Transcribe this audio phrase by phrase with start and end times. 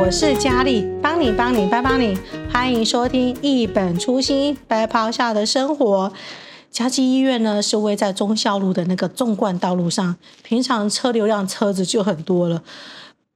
[0.00, 2.16] 我是佳丽，帮你帮你帮帮你，
[2.52, 6.12] 欢迎收听一本初心白袍下的生活。
[6.70, 10.14] 嘉基医院呢是位在忠孝路的那个纵贯道路上，
[10.44, 12.62] 平常车流量车子就很多了。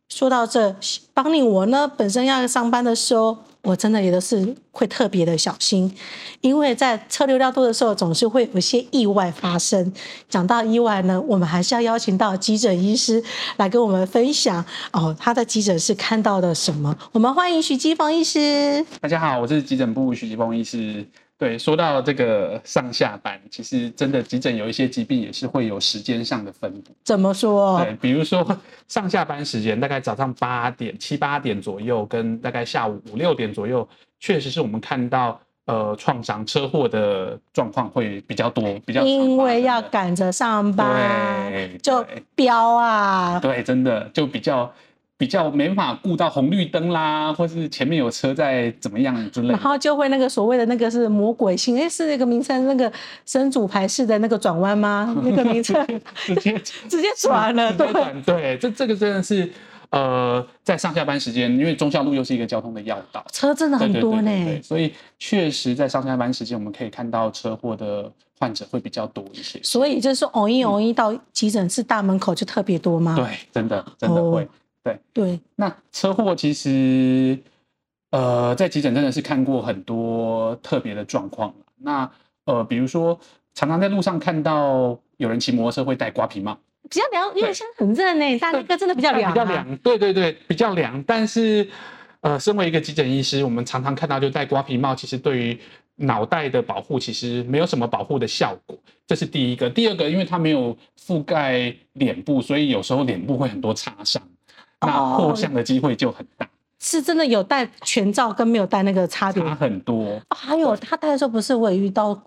[0.08, 0.76] 说到这，
[1.12, 3.38] 帮你我呢本身要上班的时候。
[3.62, 5.92] 我真的也都是会特别的小心，
[6.40, 9.92] 因为在车流量多的时候，总是会有些意外发生。
[10.28, 13.22] 讲到意外呢，我们还是要邀请到急诊医师
[13.58, 16.96] 来跟我们分享哦，他在急诊室看到的什么？
[17.12, 18.84] 我们欢迎徐基峰医师。
[19.00, 21.06] 大家好，我是急诊部徐基峰医师。
[21.42, 26.92] 对，说到这个上下班，其实真的急诊有一些疾病也是会有时间上的分布。
[27.02, 27.82] 怎么说？
[27.82, 28.46] 对，比如说
[28.86, 33.88] 上下班时间，大概早上八点、七八点左右，跟大概下午五六点左右，
[34.20, 44.72] 确实是我们看到呃创伤车祸的状况会比较多，比较因为要赶着上班，对，就飙啊，对，真的就比较。
[45.22, 52.92] 比较没办法顾到红绿灯啦，或是前面有车在怎么样之类的，然后就会那个所谓的那个是魔鬼性，哎，是那个名称，那个
[53.24, 55.14] 生主牌式的那个转弯吗？
[55.22, 56.58] 那个名称直接
[56.90, 57.86] 直接转了，对
[58.26, 59.48] 对，这这个真的是
[59.90, 69.60] 呃，在上下班时间，因为忠孝路又是一个交通的要道，车真的很多呢，所以确实在上下班时间，我们可以看到车祸的患者会比较多一些。
[69.62, 73.14] 所以就是偶一偶一到急诊室大门口就特别多吗？
[73.16, 74.42] 对，真的真的会。
[74.42, 74.48] 哦
[74.84, 77.38] 对对，那车祸其实，
[78.10, 81.54] 呃，在急诊真的是看过很多特别的状况。
[81.78, 82.10] 那
[82.46, 83.18] 呃，比如说，
[83.54, 86.58] 常常在路上看到有人骑摩托车会戴瓜皮帽，
[86.90, 89.76] 比较凉，因为现在很热呢，但那个真的比较凉，啊，比较凉。
[89.78, 91.00] 对对对，比较凉。
[91.04, 91.68] 但是，
[92.20, 95.58] 呃，身为一个急诊医师，我们常常看到就戴瓜皮帽，其实对于
[95.96, 98.76] 脑袋的保护其实没有什么保护的效果。
[99.06, 99.70] 这是第一个。
[99.70, 104.20] 第二个，因为它没有覆盖脸部，所以有时候脸部会很多擦伤。
[104.82, 106.48] 那破相的机会就很大，
[106.78, 110.20] 是真的有戴全罩跟没有戴那个差别差很多。
[110.30, 112.20] 还有他戴的时候不是我也遇到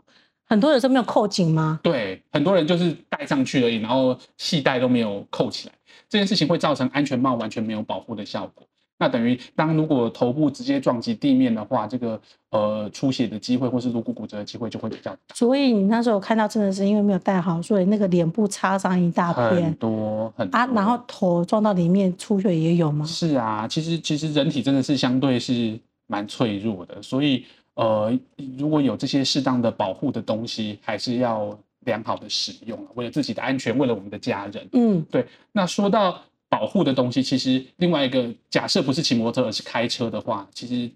[0.47, 1.80] 很多人是没有扣紧吗？
[1.84, 5.74] 对，很多人就是戴上去而已，然后系带都没有扣起来，
[6.07, 8.68] 这件事情会造成安全帽完全没有保护的效果。
[8.97, 12.19] 那等于当如果头部直接撞击地面的话，这个
[12.50, 15.35] 呃出血的机会或是颅骨骨折的机会就会比较大。
[15.35, 23.06] 所以你那时候看到真的是因为没有戴好，所以那个脸部擦伤一大片，很多很多啊，然后头撞到里面出血也有吗？
[23.06, 25.77] 是啊，其实其实人体真的是相对是
[26.07, 28.17] 蛮脆弱的，所以呃
[28.57, 34.66] 如果有这些适当的保护的东西，还是要良好的使用，为了自己的安全，为了我们的家人。
[34.72, 35.25] 嗯，对。
[35.51, 36.17] 那说到。
[36.56, 40.90] 保护的东西，其实另外一个假设不是骑摩托车，而是开车的话，其实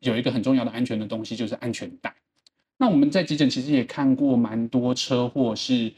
[0.00, 2.12] 有一个很重要的安全的东西，就是安全带。
[2.76, 5.92] 那我们在急诊其实也看过蛮多车祸，是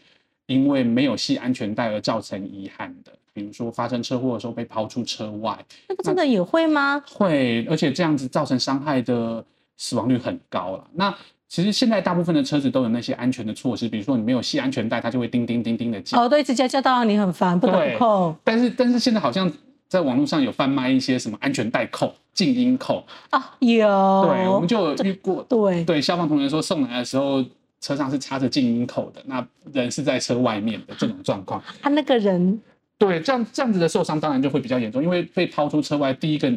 [0.44, 3.12] 因为没有系安全带而造成遗憾的。
[3.32, 7.02] 比如说发生车祸的时候被抛出车外，那个真的也会吗？
[7.08, 9.42] 会，而且这样子造成伤害的
[9.78, 10.90] 死亡率很高了。
[10.92, 11.16] 那
[11.48, 16.20] 其实现在大部分的车子都有那些安全的措施，比如说你没有系安全带，它就会叮叮叮叮的叫。
[16.20, 18.36] 哦，对，直接叫到你很烦，不得不扣。
[18.42, 19.50] 但是但是现在好像
[19.88, 23.78] 在网络上有贩卖一些什么安全带扣、静音扣啊，有。
[23.78, 25.44] 对，我们就有遇过。
[25.48, 27.44] 对对，消防同学说送来的时候
[27.80, 31.62] 车上是插着静音扣的，那人是在车外面的这种状况。
[31.80, 32.60] 他那个人。
[32.98, 36.50] 对，这样这样子的受伤当然就会比较严重，因为被抛出车外，第一个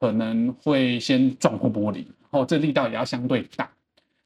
[0.00, 3.70] 可能会先撞破玻璃，然后这力道也要相对大。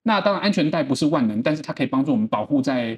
[0.09, 2.97] 那当然，安全带不是万能，但是它可以帮助我们保护在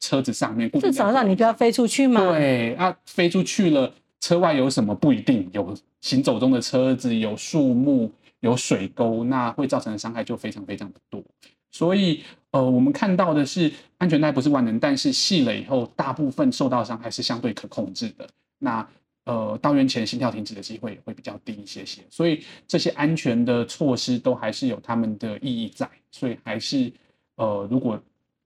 [0.00, 2.22] 车子上面，至少让你不要飞出去嘛。
[2.32, 8.10] 对，啊，飞出去了，车外有什么不一定，有行走中的车子，有树木，
[8.40, 11.22] 有水沟，那会造成的伤害就非常非常的多。
[11.70, 12.22] 所以，
[12.52, 18.26] 呃，我们看到的是安全带不是万能，但是系了以后，大部分受到伤害是相对可控制的。
[18.58, 18.88] 那
[19.26, 26.92] 呃，到院前心跳停止的机会也会比较低一些些，所以这些安全的措施都还是有他们的意义在，所以还是
[27.36, 28.00] 呃，如果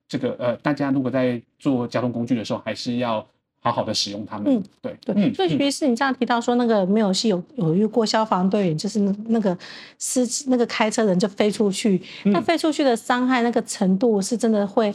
[0.08, 3.26] 这个呃，大家如果在做交通工具的时候，还是要
[3.60, 4.54] 好好的使用它们。
[4.54, 5.14] 嗯，对对。
[5.16, 8.98] 嗯，所以其实你这样提到说那个没有系有有遇过消防队员，就是
[9.28, 9.56] 那个
[9.98, 14.94] 司机那个开车人就飞出去，那飞出去的伤害那个程度是真的会，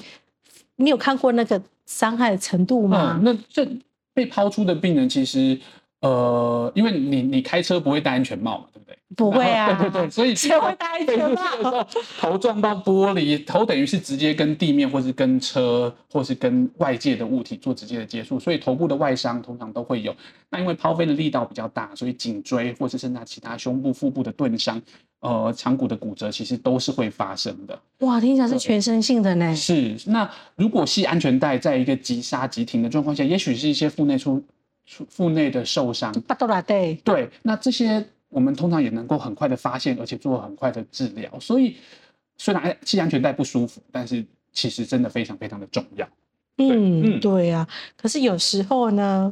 [0.75, 3.19] 你有看过那个伤害的程度吗？
[3.19, 3.67] 嗯，那这
[4.13, 5.59] 被抛出的病人其实。
[6.01, 8.97] 呃，因为你你开车不会戴安全帽嘛，对不对？
[9.15, 11.87] 不会啊，对对对，所以 谁会戴安全帽？
[12.19, 20.15] 头撞到玻璃，头等于是直接跟地面，或是跟车，或是跟外界的物体做直接的接触，所以头部的外伤通常都会有。
[20.51, 24.79] 那因为抛飞的力道比较大，所以颈椎或是甚至其他胸部、腹部的钝伤，
[25.21, 27.79] 呃，长骨的骨折，其实都是会发生的。
[27.99, 29.55] 哇，听起来是全身性的呢。
[29.55, 34.43] 是，那如果系安全带，在一个急刹急停的状况下，也许是一些腹内出。
[35.09, 41.29] 腹内的受伤，巴多拉对，对，那这些我们通常也能够很快的发现，而且做很快的治疗。
[41.39, 41.75] 所以
[42.37, 46.07] 虽然系安全带不舒服，但是其实真的非常非常的重要。
[46.57, 47.67] 嗯，对呀、啊。
[47.95, 49.31] 可是有时候呢，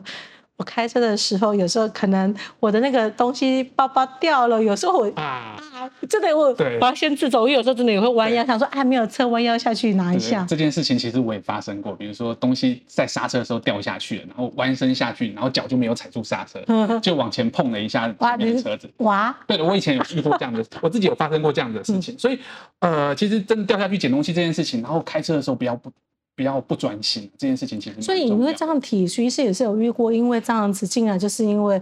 [0.58, 10.46] 我开车的时候，有时候可能我的那个东西包包掉了，有时候我啊，啊真的我我要先自走，因为有时候真的也会弯腰，想说啊没有车，弯腰下去拿一下。
[10.48, 16.64] 这件事情其实我也发生过，比如说东西在刹车的时候掉下去了，然后弯身下去，然后脚就没有踩住刹车，
[17.00, 18.90] 就往前碰了一下前面的车子。
[19.00, 19.36] 哇！
[19.46, 22.40] 对的，我以前有遇过这样的，我自己有发生过这样的事情，嗯、所以
[22.80, 25.92] 呃，其实真的掉下去捡东西这件事情，然后开车的时候不要不。
[26.36, 31.82] 比较不专心这件事情，其实所以因为这样体其实也是有遇过，因为这样子竟然就是因为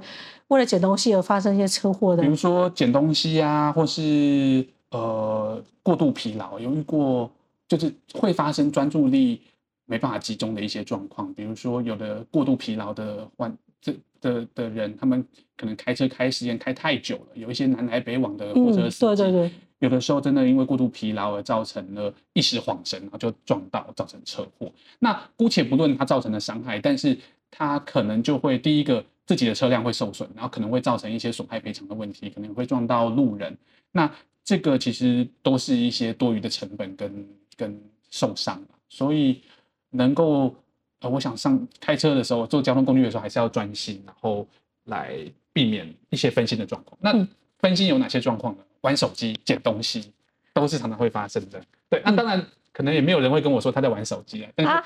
[0.49, 7.29] 为了捡东西而发生一些车祸的，比如说捡东西啊，或是呃过度疲劳，有遇过
[7.67, 9.41] 就是会发生专注力
[9.87, 13.91] 没办法集中的一些状况，比如说有的过度疲劳的患这
[14.21, 15.25] 的的人，他们
[15.57, 19.51] 可能开车开时间开太久了，有一些南来北往的货车司机，嗯，对对对。
[19.83, 24.71] 有的时候真的因为过度疲劳而造成了一时恍神，然后就撞到，造成车祸。
[24.97, 27.17] 那姑且不论它造成的伤害，但是
[27.51, 33.57] 它可能就会第一个自己的车辆会受损，然后可能会造成一些损害赔偿的问题，可能会撞到路人。
[33.91, 34.09] 那
[34.41, 37.27] 这个其实都是一些多余的成本跟
[37.57, 38.63] 跟受伤。
[38.87, 39.41] 所以
[39.89, 40.55] 能够
[41.01, 44.47] 呃，我想上开车的时候，做交通工具的时候，还是要专心，然后
[44.85, 45.13] 来
[45.51, 46.97] 避免一些分心的状况。
[47.01, 47.27] 那
[47.59, 48.63] 分心有哪些状况呢？
[48.83, 50.13] 玩手机、捡东西，
[50.53, 51.59] 都是常常会发生的。
[51.89, 52.41] 对，那当然
[52.71, 54.49] 可能也没有人会跟我说他在玩手机啊。
[54.55, 54.83] 但是，啊、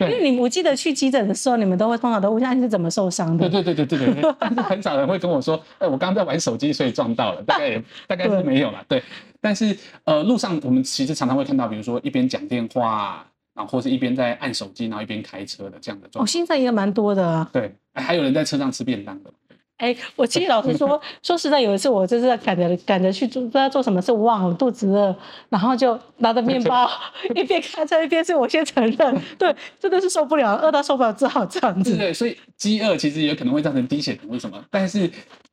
[0.00, 3.48] 因为你我记得去急诊的时候，你们都会通常都问下你是怎么受伤的。
[3.48, 4.34] 对对对对对对。
[4.40, 7.42] 但是很少人会跟我说，哎、欸，我刚刚在玩手机，所以撞到了。
[7.42, 8.84] 大概也大概是没有了。
[8.88, 9.02] 对。
[9.40, 13.24] 但是呃，路上我们其实常常会看到，比如说一边讲电话，
[13.54, 16.24] 然后或是一边在按手机，然后一边开车的这样的状况。
[16.24, 17.48] 哦，现在也蛮多的啊。
[17.52, 19.30] 对，还有人在车上吃便当的。
[19.78, 25.14] 哎，我其实老实说， 说实在，有一次我就是在赶着赶着去做，不知道做什么事，我忘了，肚子饿，
[25.48, 26.90] 然后就拿着面包
[27.34, 28.34] 一边开车一边吃。
[28.34, 31.96] 我先承认， 对，真的是受不了，饿到受不了，只好这样子。
[31.96, 34.62] 对，所以饥饿其实也可能会造成低血糖，为什么？
[34.70, 35.10] 但是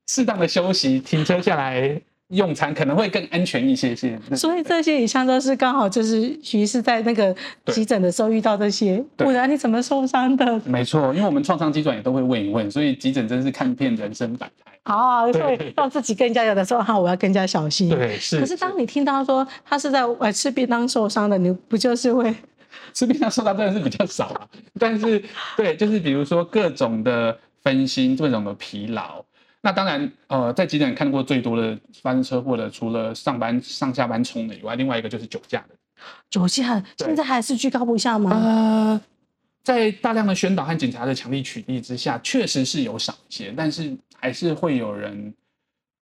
[0.08, 2.02] 适当的休息，停车下来。
[2.30, 7.36] 用餐可能会更安全一些些，所以这些以上都是刚好就是徐医师在那个
[7.68, 10.60] 急诊的时候遇到这些，不然你怎么受伤的？
[10.66, 14.72] 没错，因为我们创伤急转也都会问一问，所以急诊真是看遍人生百态。
[14.86, 17.90] 好，所以让自己更加有的时候哈，我要更加小心。
[17.90, 18.40] 对，是。
[18.40, 22.36] 可是当你听到说他是在呃吃便当受伤的，你不就是会
[22.92, 24.48] 吃便当受伤真的是比较少啊？
[24.80, 25.24] 但是
[25.56, 29.24] 对，就是比如说各种的分心，各种的疲劳。
[29.66, 35.76] 那当然，呃，在急诊看过最多的发生车祸的，除了上班上下班冲的以外，另外一个就是酒驾的。
[36.30, 38.30] 酒驾现在还是居高不下吗？
[38.30, 39.02] 呃，
[39.64, 45.34] 在大量的宣导和警察的强力取缔之下，确实是有少一些，但是还是会有人，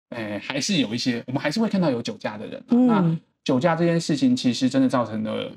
[0.09, 2.61] 哎，还是有一些，我们还是会看到有酒驾的人。
[2.67, 2.85] 嗯。
[2.85, 5.49] 那酒驾这件事情，其实真的造成的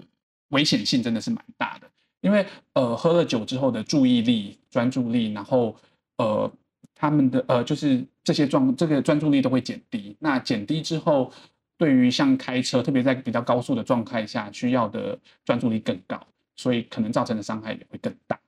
[0.51, 1.89] 危险性真的是蛮大的，
[2.21, 5.75] 因为呃，喝了酒之后的注意力、专注力，然后
[6.19, 6.49] 呃。
[6.99, 10.17] 他们的呃，就是这些状，这个专注力都会减低。
[10.19, 11.31] 那减低之后，
[11.77, 16.19] 对于像开车，特别在比较高速的状态下，需要的专注力更高，
[16.57, 18.41] 所以可能造成的伤害也会更大。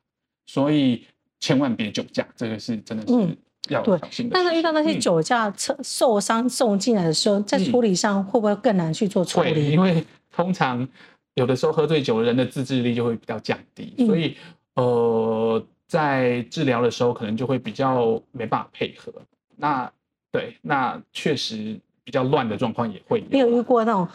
[0.46, 1.04] 所以
[1.40, 3.36] 千万别酒驾，这个是真的是
[3.68, 4.32] 要小心的。
[4.32, 9.72] 但是遇到那些酒驾车受伤送进来的时候，在处理上会不会更难去做处理？
[9.72, 10.02] 因为
[10.34, 10.88] 通常
[11.34, 14.34] 有的时候喝醉酒的人的自制力就会比较降低，所以
[14.76, 15.62] 呃。
[15.88, 19.10] 在治疗的时候，可能就会比较没办法配合。
[19.56, 19.90] 那
[20.30, 23.26] 对，那确实比较乱的状况也会有。
[23.30, 24.06] 你有遇过那种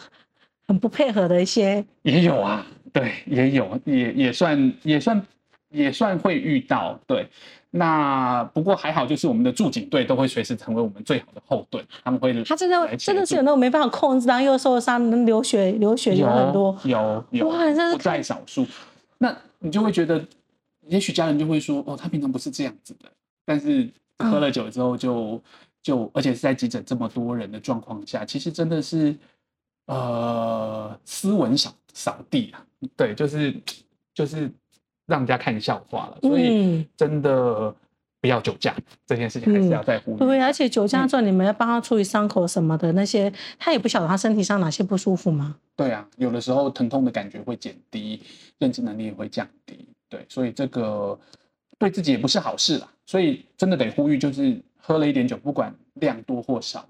[0.68, 1.84] 很不配合的一些？
[2.02, 5.20] 也有啊，对，也有，也也算也算
[5.70, 6.96] 也算会遇到。
[7.08, 7.28] 对，
[7.72, 12.32] 那不过还好，就是我们的驻警队都会随时成为我们最好的后盾，他们会。
[12.44, 18.64] 他真的真的是有那种没办法控制，然后又受伤，流血流血有很多，有有，哇，真是不在少数。
[19.18, 20.24] 那你就会觉得。
[20.88, 23.10] 也许家人就会说：“哦，他平常不是这样子的，
[23.44, 25.42] 但是喝了酒之后就、嗯、
[25.82, 29.16] 就，而且是在急诊这么多人的状况下，其实真的是
[29.86, 32.64] 呃斯文扫扫地啊，
[32.96, 33.54] 对，就是
[34.14, 34.50] 就是
[35.06, 36.18] 让人家看笑话了。
[36.22, 37.74] 所以真的
[38.20, 40.16] 不要酒驾、嗯、这件事情还是要在乎。
[40.16, 45.56] 对，而且酒驾之后你们要帮他处理伤口什么的那些，他也不晓得他身体上哪些不舒服吗？
[45.76, 48.20] 对啊，有的时候疼痛的感觉会减低，
[48.58, 51.18] 认知能力也会降低。”对，所以这个
[51.78, 52.88] 对自己也不是好事啦。
[53.06, 56.88] 所以真的得呼吁，就是喝了一点酒，不管量多或少，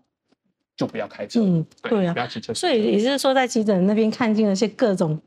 [0.76, 1.40] 就不要开车。
[1.40, 2.54] 嗯，对啊，不要骑车。
[2.54, 5.20] 所以也就是说，在急诊那边看见了些各种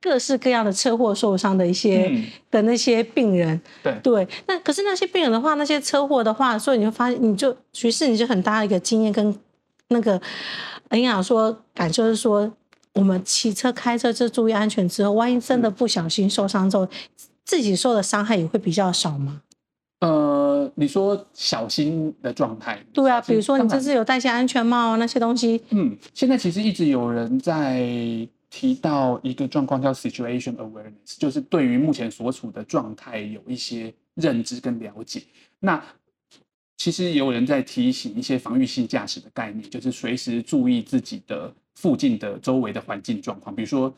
[0.00, 3.60] 各式各样的车祸受伤的一些、嗯、的那些病人。
[3.82, 9.36] 对对，那可是那些病人的话，那些车祸的话，所以你就发现，你就其实你就很大的一个经验跟
[9.88, 10.20] 那个
[10.92, 12.52] 营养说感受是说，
[12.94, 16.88] 我们骑车开车就注意安全之后，万一真的不小心受伤之后，嗯、
[17.44, 19.42] 自己受的伤害也会比较少吗？
[20.00, 25.62] 呃，你说小心的状态，对啊，比如说你这次有戴些安全帽那些东西。
[25.70, 27.86] 嗯，现在其实一直有人在
[28.48, 35.22] 提到一个状况叫 situation awareness，就是对于目前所处的状态有一些认知跟了解。
[35.58, 35.80] 那
[36.78, 43.92] 其实也有人在提醒一些防御性驾驶的概念，就是随时注意自己的附近的周围的环境状况，比如说。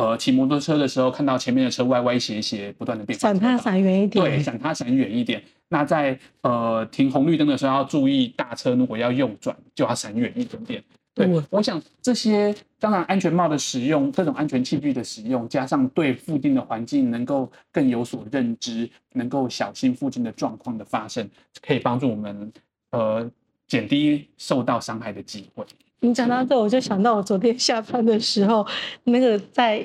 [0.00, 4.24] 呃，骑摩托车的时候，看到前面的车歪歪斜斜，不断的变，闪他闪远一点。
[4.24, 5.42] 对，闪他闪远一点。
[5.70, 10.84] 那在呃停红绿灯的时候，要注意大车如果要右转，就要闪远一点点。
[11.14, 21.28] 对，嗯、我想这些当然安全帽的使用，各种安全器具的使用，加上对附近的环境能够更有所认知，能够小心附近的状况的发生，
[21.60, 22.52] 可以帮助我们
[22.92, 23.28] 呃
[23.66, 25.66] 减低受到伤害的机会。
[26.00, 28.66] 你讲到这，我就想到我昨天下班的时候，
[29.04, 29.78] 那个在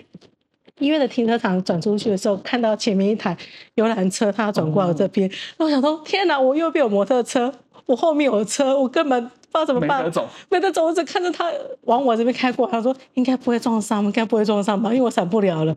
[0.80, 3.38] 医院的停车场转出去的时候，看到前面一台
[3.76, 7.54] 游览车，它转过来我这边，那、嗯、我想说，天哪，我右边有摩托车，
[7.86, 9.32] 我后面有车，我根本。
[9.54, 11.46] 不知道怎么办，没得走，没得走，我只看着他
[11.84, 15.76] 往我这边开过，他说应该不会撞上，应该不会撞上吧，因为我闪不了了。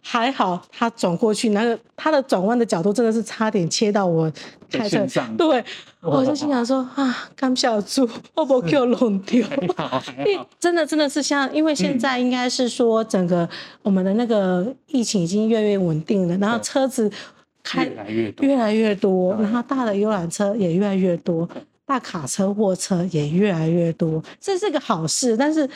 [0.00, 4.32] 还好他转过去，那个他的转弯的角度真的是差点切到我
[4.70, 5.06] 开车。
[5.36, 5.62] 对，
[6.00, 9.46] 我就心想说啊，刚下住，会不会给我弄掉？
[10.58, 13.46] 真的真的是像，因为现在应该是说整个
[13.82, 17.10] 我们的那个疫情已经越来越稳定了，然后车子
[17.62, 21.46] 开越来越多，越来越多，然后大的游览车也越来越多。
[21.90, 25.36] 大卡车、货车也越来越多，这是个好事。
[25.36, 25.68] 但是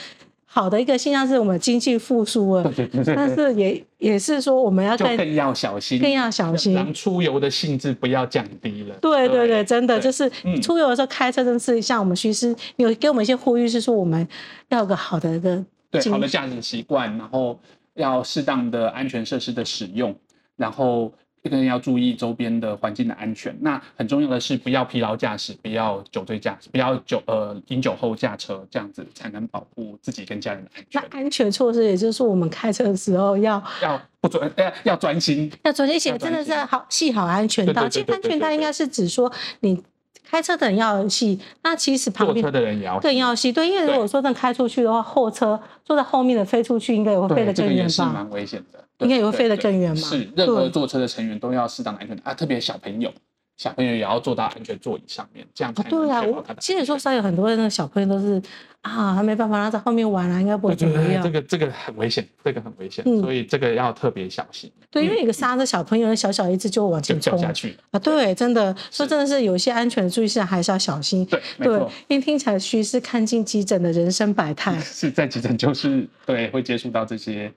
[0.45, 8.95] 好的一个现象是我们经济复苏了，对对对，但是也也是说我们要更，更要小心，更要小心，让出游的性质不要降低了。
[9.01, 10.31] 对对对，真的就是
[10.63, 14.25] 出游的时候开车，真是像我们徐师有给我们一些呼吁，是说我们
[14.69, 17.59] 要有个好的一个对好的驾驶习惯，然后
[17.95, 20.15] 要适当的安全设施的使用，
[20.55, 21.13] 然后。
[21.45, 23.55] 这个人要注意周边的环境的安全。
[23.61, 31.03] 那很重要的是，不要疲劳驾驶，不要酒醉驾驶，不要酒呃饮酒后驾车，这样子才能保护自己跟家人的安全。
[31.03, 37.87] 那安全措施，也就是说，我们开车的时候要要不专呃要专心，要专心写，真的是好系好安全带。
[37.91, 39.85] 其实安全带应该是指说你。
[40.29, 43.53] 开车的人要细，那其实旁边坐车的人也要更要细。
[43.53, 47.77] 对，因为如果说真的开出去的话，后车坐在后面的飞出去，应该也会飞得更远吧？
[47.77, 49.97] 这个也是蛮危险的，应该也会飞得更远嘛。
[49.97, 53.13] 是，任何坐车的成员都要适当的安全啊，特别小朋友。
[53.57, 56.33] 小朋友也要坐到安全座椅上面，这样才能确保他的安全。
[56.33, 58.43] 对啊，其实说实在有很多的那个小朋友都是
[58.83, 61.23] 啊，他没办法，他在后面玩啊，应该不会怎么样。
[61.23, 64.71] 这个这个很危险，这个很危险，嗯、所以这个要特别小心。
[64.91, 67.99] 对，因为有个刹车，小朋友小小一只就往前冲下去啊。
[68.01, 71.25] 对，真的说真的是有些安全的注意事项还是要小心。
[71.27, 77.53] 对，对，因为听起来徐是看尽急诊的人生百态，是在急诊就是对会接触到这些。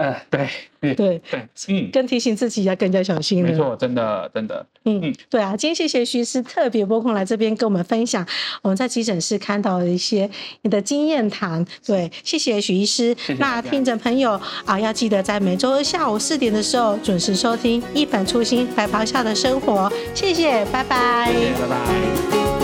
[0.00, 0.48] 呃，对，
[0.80, 1.20] 对对，
[1.68, 3.50] 嗯，更提醒自己要更加小心了。
[3.50, 8.26] 没错，真的，真的，嗯嗯，对啊，今天谢谢徐师特别拨空来这边跟我们分享
[8.62, 10.30] 我们在急诊室看到的一些
[10.62, 11.62] 你的经验谈。
[11.84, 13.14] 对，谢谢许医师。
[13.18, 13.38] 谢谢。
[13.38, 19.90] 那听众朋友啊，要记得在每周二下午四点的时候准时收听《一本初心白袍下的生活》。
[20.14, 22.59] 谢谢，拜拜，谢谢，拜拜。